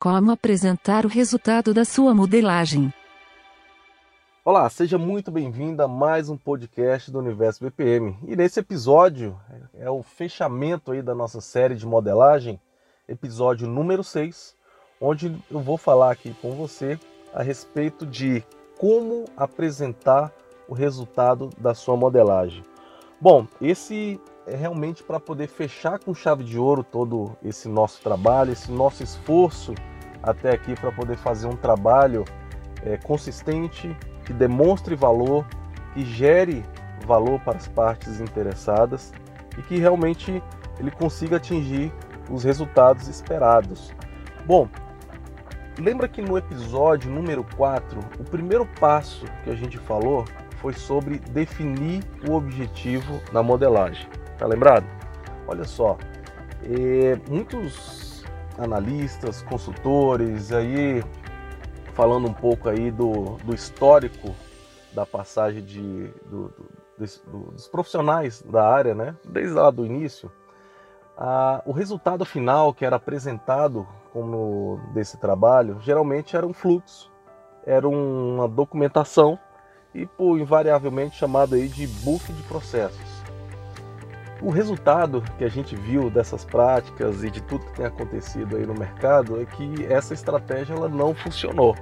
Como 0.00 0.30
apresentar 0.30 1.04
o 1.04 1.10
resultado 1.10 1.74
da 1.74 1.84
sua 1.84 2.14
modelagem. 2.14 2.90
Olá, 4.42 4.66
seja 4.70 4.96
muito 4.96 5.30
bem-vindo 5.30 5.82
a 5.82 5.86
mais 5.86 6.30
um 6.30 6.38
podcast 6.38 7.10
do 7.10 7.18
Universo 7.18 7.62
BPM. 7.62 8.16
E 8.26 8.34
nesse 8.34 8.60
episódio 8.60 9.38
é 9.74 9.90
o 9.90 10.02
fechamento 10.02 10.92
aí 10.92 11.02
da 11.02 11.14
nossa 11.14 11.42
série 11.42 11.74
de 11.74 11.84
modelagem, 11.84 12.58
episódio 13.06 13.68
número 13.68 14.02
6, 14.02 14.56
onde 14.98 15.36
eu 15.50 15.60
vou 15.60 15.76
falar 15.76 16.12
aqui 16.12 16.34
com 16.40 16.52
você 16.52 16.98
a 17.34 17.42
respeito 17.42 18.06
de 18.06 18.42
como 18.78 19.26
apresentar 19.36 20.32
o 20.66 20.72
resultado 20.72 21.50
da 21.58 21.74
sua 21.74 21.94
modelagem. 21.94 22.64
Bom, 23.20 23.46
esse 23.60 24.18
é 24.46 24.56
realmente 24.56 25.02
para 25.02 25.20
poder 25.20 25.48
fechar 25.48 25.98
com 25.98 26.14
chave 26.14 26.42
de 26.42 26.58
ouro 26.58 26.82
todo 26.82 27.36
esse 27.44 27.68
nosso 27.68 28.00
trabalho, 28.00 28.52
esse 28.52 28.72
nosso 28.72 29.02
esforço 29.02 29.74
até 30.22 30.50
aqui 30.52 30.74
para 30.74 30.92
poder 30.92 31.16
fazer 31.16 31.46
um 31.46 31.56
trabalho 31.56 32.24
é, 32.84 32.96
consistente, 32.96 33.96
que 34.24 34.32
demonstre 34.32 34.94
valor, 34.94 35.46
que 35.94 36.04
gere 36.04 36.64
valor 37.06 37.40
para 37.40 37.56
as 37.56 37.66
partes 37.66 38.20
interessadas 38.20 39.12
e 39.58 39.62
que 39.62 39.78
realmente 39.78 40.42
ele 40.78 40.90
consiga 40.90 41.36
atingir 41.36 41.92
os 42.30 42.44
resultados 42.44 43.08
esperados. 43.08 43.92
Bom, 44.46 44.68
lembra 45.78 46.08
que 46.08 46.22
no 46.22 46.38
episódio 46.38 47.10
número 47.10 47.44
4, 47.56 47.98
o 48.18 48.24
primeiro 48.24 48.66
passo 48.78 49.24
que 49.44 49.50
a 49.50 49.54
gente 49.54 49.78
falou 49.78 50.24
foi 50.60 50.72
sobre 50.72 51.18
definir 51.18 52.04
o 52.28 52.34
objetivo 52.34 53.20
na 53.32 53.42
modelagem. 53.42 54.06
Tá 54.38 54.46
lembrado? 54.46 54.86
Olha 55.46 55.64
só, 55.64 55.98
é, 56.62 57.18
muitos 57.28 58.09
analistas, 58.60 59.42
consultores, 59.42 60.52
aí 60.52 61.02
falando 61.94 62.28
um 62.28 62.32
pouco 62.32 62.68
aí 62.68 62.90
do, 62.90 63.36
do 63.44 63.54
histórico 63.54 64.34
da 64.92 65.04
passagem 65.06 65.62
de, 65.62 66.08
do, 66.26 66.52
do, 66.98 67.52
dos 67.52 67.68
profissionais 67.68 68.42
da 68.42 68.66
área, 68.66 68.94
né? 68.94 69.16
Desde 69.24 69.54
lá 69.54 69.70
do 69.70 69.84
início, 69.84 70.30
o 71.64 71.72
resultado 71.72 72.24
final 72.24 72.72
que 72.72 72.84
era 72.84 72.96
apresentado 72.96 73.86
como 74.12 74.80
desse 74.92 75.18
trabalho 75.18 75.78
geralmente 75.80 76.36
era 76.36 76.46
um 76.46 76.52
fluxo, 76.52 77.10
era 77.64 77.88
uma 77.88 78.48
documentação 78.48 79.38
e 79.94 80.06
por 80.06 80.38
invariavelmente 80.38 81.16
chamado 81.16 81.54
aí 81.54 81.68
de 81.68 81.86
book 81.86 82.32
de 82.32 82.42
processos. 82.44 83.09
O 84.42 84.48
resultado 84.48 85.22
que 85.36 85.44
a 85.44 85.50
gente 85.50 85.76
viu 85.76 86.08
dessas 86.08 86.46
práticas 86.46 87.22
e 87.22 87.30
de 87.30 87.42
tudo 87.42 87.66
que 87.66 87.72
tem 87.74 87.84
acontecido 87.84 88.56
aí 88.56 88.64
no 88.64 88.72
mercado 88.72 89.38
é 89.38 89.44
que 89.44 89.84
essa 89.84 90.14
estratégia 90.14 90.72
ela 90.72 90.88
não 90.88 91.14
funcionou. 91.14 91.76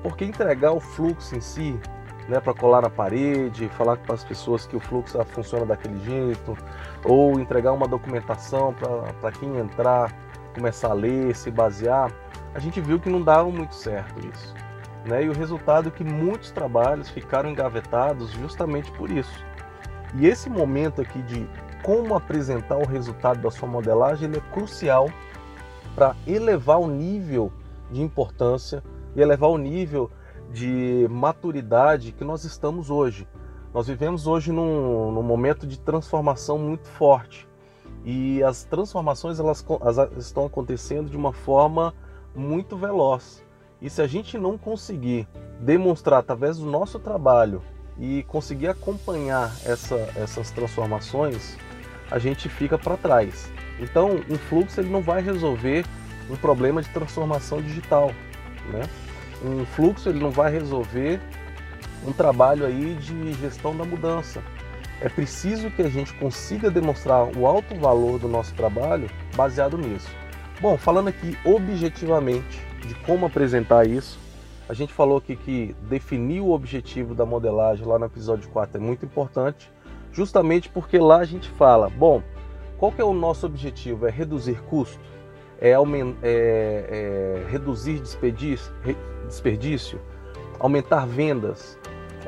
Porque 0.00 0.24
entregar 0.24 0.70
o 0.70 0.78
fluxo 0.78 1.34
em 1.34 1.40
si, 1.40 1.80
né, 2.28 2.38
para 2.38 2.54
colar 2.54 2.82
na 2.82 2.90
parede, 2.90 3.68
falar 3.70 3.96
para 3.96 4.14
as 4.14 4.22
pessoas 4.22 4.64
que 4.64 4.76
o 4.76 4.80
fluxo 4.80 5.18
funciona 5.24 5.66
daquele 5.66 5.98
jeito, 6.04 6.56
ou 7.04 7.40
entregar 7.40 7.72
uma 7.72 7.88
documentação 7.88 8.72
para 9.20 9.32
quem 9.32 9.56
entrar, 9.58 10.14
começar 10.54 10.90
a 10.90 10.94
ler, 10.94 11.34
se 11.34 11.50
basear, 11.50 12.12
a 12.54 12.60
gente 12.60 12.80
viu 12.80 13.00
que 13.00 13.10
não 13.10 13.22
dava 13.22 13.50
muito 13.50 13.74
certo 13.74 14.24
isso. 14.24 14.54
Né? 15.04 15.24
E 15.24 15.28
o 15.28 15.32
resultado 15.32 15.88
é 15.88 15.90
que 15.90 16.04
muitos 16.04 16.52
trabalhos 16.52 17.08
ficaram 17.08 17.50
engavetados 17.50 18.30
justamente 18.30 18.88
por 18.92 19.10
isso. 19.10 19.44
E 20.14 20.28
esse 20.28 20.48
momento 20.48 21.00
aqui 21.00 21.20
de 21.22 21.48
como 21.82 22.14
apresentar 22.14 22.76
o 22.76 22.86
resultado 22.86 23.40
da 23.40 23.50
sua 23.50 23.68
modelagem 23.68 24.30
é 24.30 24.52
crucial 24.52 25.10
para 25.94 26.14
elevar 26.26 26.78
o 26.78 26.88
nível 26.88 27.52
de 27.90 28.02
importância 28.02 28.82
e 29.16 29.20
elevar 29.20 29.50
o 29.50 29.58
nível 29.58 30.10
de 30.52 31.06
maturidade 31.10 32.12
que 32.12 32.24
nós 32.24 32.44
estamos 32.44 32.90
hoje. 32.90 33.26
Nós 33.72 33.86
vivemos 33.86 34.26
hoje 34.26 34.52
num, 34.52 35.12
num 35.12 35.22
momento 35.22 35.66
de 35.66 35.78
transformação 35.78 36.58
muito 36.58 36.88
forte 36.88 37.48
e 38.04 38.42
as 38.42 38.64
transformações 38.64 39.38
elas, 39.38 39.64
elas 39.80 40.26
estão 40.26 40.46
acontecendo 40.46 41.10
de 41.10 41.16
uma 41.16 41.32
forma 41.32 41.94
muito 42.34 42.76
veloz. 42.76 43.44
E 43.80 43.88
se 43.90 44.02
a 44.02 44.06
gente 44.06 44.38
não 44.38 44.56
conseguir 44.56 45.28
demonstrar 45.60 46.20
através 46.20 46.58
do 46.58 46.66
nosso 46.66 46.98
trabalho 46.98 47.62
e 47.98 48.22
conseguir 48.24 48.68
acompanhar 48.68 49.52
essa, 49.64 49.96
essas 50.16 50.50
transformações, 50.50 51.56
a 52.10 52.18
gente 52.18 52.48
fica 52.48 52.78
para 52.78 52.96
trás. 52.96 53.50
Então, 53.80 54.20
um 54.28 54.36
fluxo 54.36 54.80
ele 54.80 54.90
não 54.90 55.02
vai 55.02 55.22
resolver 55.22 55.84
um 56.30 56.36
problema 56.36 56.82
de 56.82 56.88
transformação 56.90 57.60
digital, 57.60 58.12
né? 58.70 58.82
Um 59.44 59.64
fluxo 59.64 60.08
ele 60.08 60.18
não 60.18 60.30
vai 60.30 60.50
resolver 60.50 61.20
um 62.06 62.12
trabalho 62.12 62.66
aí 62.66 62.94
de 62.94 63.32
gestão 63.34 63.76
da 63.76 63.84
mudança. 63.84 64.42
É 65.00 65.08
preciso 65.08 65.70
que 65.70 65.82
a 65.82 65.88
gente 65.88 66.12
consiga 66.14 66.70
demonstrar 66.70 67.24
o 67.36 67.46
alto 67.46 67.74
valor 67.76 68.18
do 68.18 68.28
nosso 68.28 68.52
trabalho 68.54 69.08
baseado 69.36 69.78
nisso. 69.78 70.08
Bom, 70.60 70.76
falando 70.76 71.08
aqui 71.08 71.38
objetivamente 71.44 72.60
de 72.84 72.94
como 73.06 73.26
apresentar 73.26 73.86
isso, 73.86 74.18
a 74.68 74.74
gente 74.74 74.92
falou 74.92 75.18
aqui 75.18 75.34
que 75.34 75.74
definir 75.82 76.40
o 76.40 76.50
objetivo 76.50 77.14
da 77.14 77.24
modelagem 77.24 77.86
lá 77.86 77.98
no 77.98 78.04
episódio 78.04 78.48
4 78.50 78.76
é 78.76 78.80
muito 78.80 79.04
importante 79.04 79.72
justamente 80.12 80.68
porque 80.68 80.98
lá 80.98 81.18
a 81.18 81.24
gente 81.24 81.48
fala, 81.50 81.88
bom, 81.88 82.22
qual 82.76 82.92
que 82.92 83.00
é 83.00 83.04
o 83.04 83.12
nosso 83.12 83.46
objetivo? 83.46 84.06
É 84.06 84.10
reduzir 84.10 84.60
custo? 84.62 85.00
É, 85.60 85.72
é, 85.72 85.76
é 86.22 87.46
reduzir 87.50 88.00
desperdício? 88.00 90.00
Aumentar 90.58 91.06
vendas? 91.06 91.78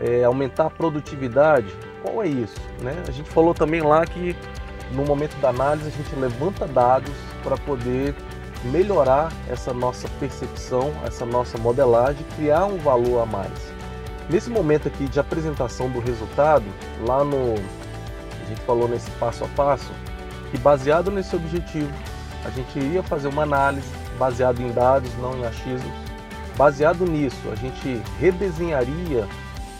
É 0.00 0.24
aumentar 0.24 0.66
a 0.66 0.70
produtividade? 0.70 1.72
Qual 2.02 2.22
é 2.22 2.28
isso? 2.28 2.60
Né? 2.80 3.02
A 3.06 3.10
gente 3.10 3.28
falou 3.28 3.54
também 3.54 3.82
lá 3.82 4.04
que 4.06 4.34
no 4.92 5.04
momento 5.04 5.36
da 5.40 5.50
análise 5.50 5.88
a 5.88 5.90
gente 5.90 6.14
levanta 6.16 6.66
dados 6.66 7.12
para 7.42 7.56
poder 7.58 8.14
melhorar 8.64 9.32
essa 9.48 9.72
nossa 9.72 10.08
percepção, 10.20 10.92
essa 11.06 11.24
nossa 11.24 11.56
modelagem, 11.58 12.24
criar 12.36 12.66
um 12.66 12.78
valor 12.78 13.22
a 13.22 13.26
mais. 13.26 13.72
Nesse 14.28 14.50
momento 14.50 14.88
aqui 14.88 15.08
de 15.08 15.18
apresentação 15.18 15.90
do 15.90 15.98
resultado, 15.98 16.64
lá 17.06 17.24
no. 17.24 17.54
A 17.54 18.48
gente 18.48 18.60
falou 18.62 18.88
nesse 18.88 19.10
passo 19.12 19.44
a 19.44 19.48
passo, 19.48 19.90
que 20.50 20.58
baseado 20.58 21.10
nesse 21.10 21.34
objetivo, 21.34 21.92
a 22.44 22.50
gente 22.50 22.78
iria 22.78 23.02
fazer 23.02 23.28
uma 23.28 23.42
análise 23.42 23.88
baseada 24.18 24.60
em 24.60 24.70
dados, 24.72 25.12
não 25.18 25.36
em 25.38 25.44
achismos. 25.44 25.92
Baseado 26.56 27.06
nisso, 27.06 27.48
a 27.50 27.54
gente 27.54 28.02
redesenharia 28.18 29.26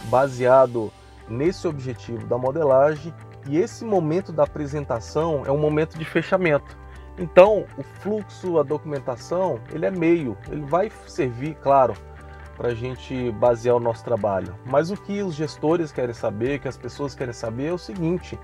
baseado 0.05 0.93
nesse 1.29 1.69
objetivo 1.69 2.27
da 2.27 2.39
modelagem 2.39 3.15
e 3.49 3.59
esse 3.59 3.85
momento 3.85 4.33
da 4.33 4.45
apresentação 4.45 5.43
é 5.47 5.51
um 5.51 5.59
momento 5.59 5.99
de 5.99 6.05
fechamento. 6.05 6.80
Então, 7.21 7.67
o 7.77 7.83
fluxo, 7.83 8.59
a 8.59 8.63
documentação, 8.63 9.61
ele 9.71 9.85
é 9.85 9.91
meio, 9.91 10.39
ele 10.51 10.63
vai 10.63 10.91
servir, 11.07 11.55
claro, 11.57 11.93
para 12.57 12.69
a 12.69 12.75
gente 12.75 13.31
basear 13.33 13.77
o 13.77 13.81
nosso 13.81 14.03
trabalho. 14.03 14.57
Mas 14.65 14.91
o 14.91 14.97
que 14.97 15.23
os 15.23 15.35
gestores 15.35 15.93
querem 15.93 16.15
saber, 16.15 16.61
que 16.61 16.67
as 16.67 16.79
pessoas 16.79 17.15
querem 17.15 17.35
saber 17.35 17.67
é 17.67 17.73
o 17.75 17.79
seguinte: 17.79 18.39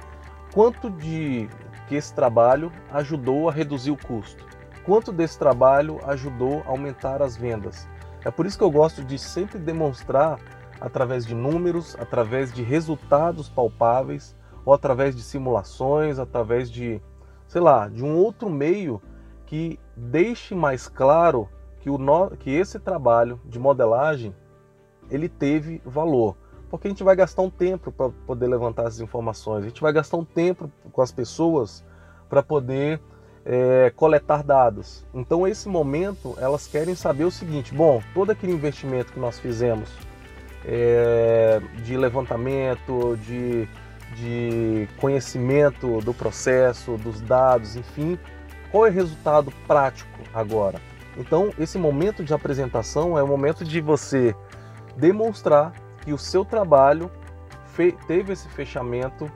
quanto 0.53 0.91
de 0.91 1.49
que 1.89 1.95
esse 1.95 2.13
trabalho 2.13 2.71
ajudou 2.93 3.49
a 3.49 3.53
reduzir 3.53 3.93
o 3.93 3.97
custo? 3.97 4.45
Quanto 4.85 5.11
desse 5.11 5.39
trabalho 5.39 5.99
ajudou 6.05 6.63
a 6.67 6.71
aumentar 6.71 7.23
as 7.23 7.35
vendas? 7.35 7.89
É 8.27 8.31
por 8.31 8.45
isso 8.45 8.59
que 8.59 8.65
eu 8.65 8.71
gosto 8.71 9.03
de 9.03 9.19
sempre 9.19 9.59
demonstrar 9.59 10.39
através 10.81 11.25
de 11.25 11.35
números, 11.35 11.97
através 11.99 12.53
de 12.53 12.63
resultados 12.63 13.49
palpáveis, 13.49 14.37
ou 14.67 14.75
através 14.75 15.17
de 15.17 15.23
simulações, 15.23 16.19
através 16.19 16.71
de, 16.71 17.01
sei 17.47 17.61
lá, 17.61 17.89
de 17.89 18.05
um 18.05 18.17
outro 18.17 18.49
meio 18.51 19.01
que 19.47 19.79
deixe 19.97 20.55
mais 20.55 20.89
claro 20.89 21.49
que, 21.81 21.89
o 21.89 21.99
no, 21.99 22.31
que 22.31 22.51
esse 22.51 22.79
trabalho 22.79 23.41
de 23.45 23.59
modelagem 23.59 24.34
ele 25.10 25.28
teve 25.28 25.81
valor. 25.84 26.37
Porque 26.69 26.89
a 26.89 26.91
gente 26.91 27.04
vai 27.04 27.15
gastar 27.15 27.43
um 27.43 27.51
tempo 27.51 27.93
para 27.93 28.10
poder 28.27 28.48
levantar 28.48 28.83
essas 28.83 29.01
informações, 29.01 29.65
a 29.65 29.69
gente 29.69 29.81
vai 29.81 29.93
gastar 29.93 30.16
um 30.16 30.25
tempo 30.25 30.71
com 30.91 31.01
as 31.01 31.13
pessoas 31.13 31.84
para 32.28 32.43
poder 32.43 33.01
é, 33.45 33.93
coletar 33.95 34.43
dados. 34.43 35.07
Então, 35.15 35.47
esse 35.47 35.69
momento, 35.69 36.37
elas 36.39 36.66
querem 36.66 36.97
saber 36.97 37.25
o 37.25 37.31
seguinte: 37.31 37.72
bom, 37.72 38.03
todo 38.13 38.31
aquele 38.31 38.53
investimento 38.53 39.13
que 39.13 39.21
nós 39.21 39.39
fizemos 39.39 39.89
é, 40.65 41.60
de 41.84 41.97
levantamento, 41.97 43.16
de, 43.25 43.69
de 44.15 44.89
conhecimento 44.99 46.01
do 46.01 46.15
processo, 46.15 46.97
dos 46.97 47.21
dados, 47.21 47.77
enfim, 47.77 48.19
qual 48.71 48.87
é 48.87 48.91
o 48.91 48.93
resultado 48.93 49.53
prático 49.67 50.19
agora? 50.33 50.81
Então, 51.17 51.51
esse 51.59 51.79
momento 51.79 52.23
de 52.23 52.35
apresentação 52.35 53.19
é 53.19 53.23
o 53.23 53.27
momento 53.27 53.65
de 53.65 53.81
você 53.81 54.35
demonstrar 54.97 55.73
que 56.03 56.13
o 56.13 56.19
seu 56.19 56.45
trabalho 56.45 57.11
teve 58.07 58.33
esse 58.33 58.49
fechamento 58.49 59.31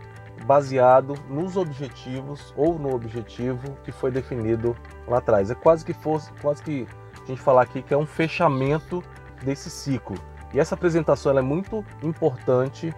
baseado 0.47 1.15
nos 1.29 1.57
objetivos 1.57 2.55
ou 2.57 2.79
no 2.79 2.95
objetivo 2.95 3.77
que 3.85 3.93
foi 3.93 4.11
definido 4.11 4.75
lá 5.07 5.19
atrás. 5.19 5.51
É 5.51 5.55
quase 5.55 5.85
que 5.85 5.93
fosse, 5.93 6.33
quase 6.41 6.63
que 6.63 6.87
a 7.23 7.27
gente 7.27 7.41
falar 7.41 7.63
aqui 7.63 7.83
que 7.83 7.93
é 7.93 7.97
um 7.97 8.07
fechamento 8.07 9.03
desse 9.43 9.69
ciclo. 9.69 10.17
E 10.53 10.59
essa 10.59 10.75
apresentação 10.75 11.37
é 11.39 11.43
muito 11.43 11.85
importante, 12.03 12.95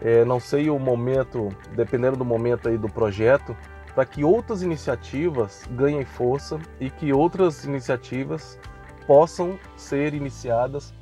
é, 0.00 0.24
não 0.24 0.38
sei 0.38 0.70
o 0.70 0.78
momento, 0.78 1.48
dependendo 1.74 2.16
do 2.16 2.24
momento 2.24 2.68
aí 2.68 2.78
do 2.78 2.88
projeto, 2.88 3.56
para 3.94 4.04
que 4.06 4.22
outras 4.22 4.62
iniciativas 4.62 5.64
ganhem 5.72 6.04
força 6.04 6.58
e 6.78 6.88
que 6.88 7.12
outras 7.12 7.64
iniciativas 7.64 8.58
possam 9.06 9.58
ser 9.76 10.14
iniciadas 10.14 10.94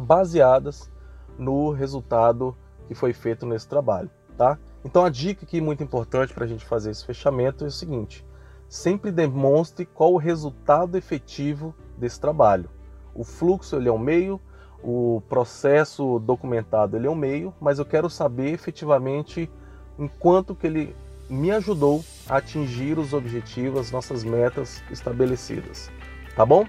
baseadas 0.00 0.90
no 1.38 1.70
resultado 1.70 2.56
que 2.86 2.94
foi 2.94 3.12
feito 3.12 3.46
nesse 3.46 3.66
trabalho, 3.66 4.10
tá? 4.36 4.58
Então 4.84 5.04
a 5.04 5.08
dica 5.08 5.44
aqui 5.44 5.60
muito 5.60 5.82
importante 5.82 6.34
para 6.34 6.44
a 6.44 6.48
gente 6.48 6.64
fazer 6.64 6.90
esse 6.90 7.06
fechamento 7.06 7.64
é 7.64 7.68
o 7.68 7.70
seguinte: 7.70 8.26
sempre 8.68 9.10
demonstre 9.10 9.86
qual 9.86 10.12
o 10.12 10.18
resultado 10.18 10.96
efetivo 10.96 11.74
desse 11.96 12.20
trabalho. 12.20 12.68
O 13.14 13.24
fluxo 13.24 13.76
ele 13.76 13.88
é 13.88 13.92
um 13.92 13.98
meio, 13.98 14.40
o 14.82 15.22
processo 15.28 16.18
documentado 16.18 16.96
ele 16.96 17.06
é 17.06 17.10
um 17.10 17.14
meio, 17.14 17.54
mas 17.60 17.78
eu 17.78 17.84
quero 17.84 18.10
saber 18.10 18.52
efetivamente 18.52 19.50
em 19.98 20.08
quanto 20.08 20.54
que 20.54 20.66
ele 20.66 20.96
me 21.30 21.50
ajudou 21.50 22.04
a 22.28 22.36
atingir 22.36 22.98
os 22.98 23.12
objetivos, 23.12 23.80
as 23.80 23.90
nossas 23.90 24.24
metas 24.24 24.82
estabelecidas. 24.90 25.90
Tá 26.34 26.44
bom? 26.44 26.66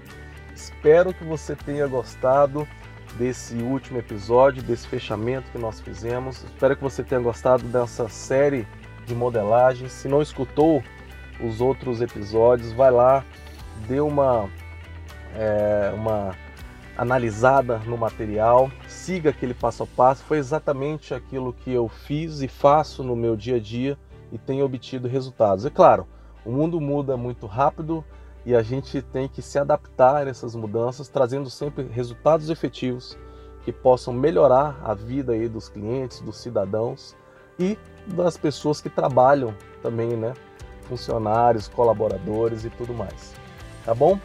Espero 0.54 1.12
que 1.12 1.24
você 1.24 1.56
tenha 1.56 1.86
gostado 1.86 2.66
desse 3.18 3.56
último 3.56 3.98
episódio, 3.98 4.62
desse 4.62 4.86
fechamento 4.86 5.50
que 5.50 5.58
nós 5.58 5.80
fizemos. 5.80 6.44
Espero 6.44 6.76
que 6.76 6.82
você 6.82 7.02
tenha 7.02 7.20
gostado 7.20 7.64
dessa 7.64 8.08
série 8.08 8.66
de 9.04 9.14
modelagem. 9.14 9.88
Se 9.88 10.08
não 10.08 10.22
escutou 10.22 10.82
os 11.40 11.60
outros 11.60 12.00
episódios, 12.00 12.72
vai 12.72 12.90
lá, 12.90 13.24
dê 13.88 14.00
uma, 14.00 14.48
é, 15.34 15.92
uma 15.94 16.34
analisada 16.96 17.78
no 17.78 17.96
material, 17.96 18.70
siga 18.88 19.30
aquele 19.30 19.54
passo 19.54 19.82
a 19.82 19.86
passo. 19.86 20.24
Foi 20.24 20.38
exatamente 20.38 21.14
aquilo 21.14 21.52
que 21.52 21.72
eu 21.72 21.88
fiz 21.88 22.40
e 22.40 22.48
faço 22.48 23.02
no 23.02 23.16
meu 23.16 23.36
dia 23.36 23.56
a 23.56 23.60
dia 23.60 23.98
e 24.32 24.38
tenho 24.38 24.64
obtido 24.64 25.08
resultados. 25.08 25.64
É 25.64 25.70
claro, 25.70 26.06
o 26.44 26.52
mundo 26.52 26.80
muda 26.80 27.16
muito 27.16 27.46
rápido 27.46 28.04
e 28.44 28.54
a 28.54 28.62
gente 28.62 29.00
tem 29.00 29.28
que 29.28 29.40
se 29.40 29.58
adaptar 29.58 30.26
a 30.26 30.30
essas 30.30 30.54
mudanças, 30.54 31.08
trazendo 31.08 31.48
sempre 31.48 31.84
resultados 31.84 32.50
efetivos 32.50 33.18
que 33.64 33.72
possam 33.72 34.12
melhorar 34.12 34.78
a 34.84 34.92
vida 34.92 35.32
aí 35.32 35.48
dos 35.48 35.68
clientes, 35.68 36.20
dos 36.20 36.36
cidadãos 36.36 37.16
e 37.58 37.78
das 38.06 38.36
pessoas 38.36 38.80
que 38.80 38.90
trabalham 38.90 39.54
também, 39.82 40.16
né? 40.16 40.34
Funcionários, 40.82 41.66
colaboradores 41.66 42.64
e 42.64 42.70
tudo 42.70 42.92
mais. 42.92 43.34
Tá 43.84 43.94
bom? 43.94 44.18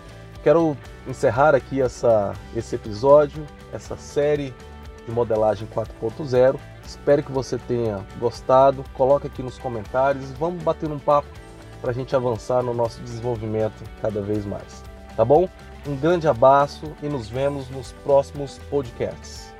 Quero 0.43 0.77
encerrar 1.07 1.53
aqui 1.53 1.81
essa, 1.81 2.33
esse 2.55 2.75
episódio, 2.75 3.45
essa 3.73 3.97
série 3.97 4.53
de 5.05 5.11
modelagem 5.11 5.67
4.0. 5.67 6.57
Espero 6.85 7.23
que 7.23 7.31
você 7.31 7.57
tenha 7.57 8.05
gostado. 8.19 8.83
Coloque 8.93 9.27
aqui 9.27 9.43
nos 9.43 9.57
comentários. 9.57 10.31
Vamos 10.31 10.63
bater 10.63 10.89
um 10.89 10.99
papo 10.99 11.27
para 11.81 11.91
a 11.91 11.93
gente 11.93 12.15
avançar 12.15 12.63
no 12.63 12.73
nosso 12.73 13.01
desenvolvimento 13.01 13.83
cada 14.01 14.21
vez 14.21 14.45
mais. 14.45 14.83
Tá 15.15 15.25
bom? 15.25 15.49
Um 15.87 15.95
grande 15.95 16.27
abraço 16.27 16.93
e 17.01 17.07
nos 17.07 17.27
vemos 17.27 17.69
nos 17.69 17.91
próximos 18.03 18.59
podcasts. 18.69 19.58